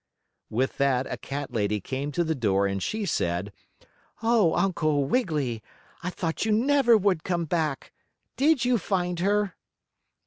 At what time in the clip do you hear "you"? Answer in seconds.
6.43-6.51, 8.65-8.79